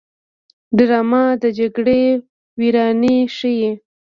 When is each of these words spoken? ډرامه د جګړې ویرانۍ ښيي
ډرامه 0.77 1.23
د 1.41 1.43
جګړې 1.57 2.01
ویرانۍ 2.59 3.17
ښيي 3.35 3.69